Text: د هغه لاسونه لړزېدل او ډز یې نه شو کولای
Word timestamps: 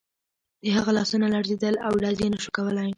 د 0.63 0.65
هغه 0.77 0.91
لاسونه 0.97 1.25
لړزېدل 1.35 1.75
او 1.85 1.91
ډز 2.01 2.17
یې 2.23 2.27
نه 2.33 2.39
شو 2.43 2.51
کولای 2.57 2.89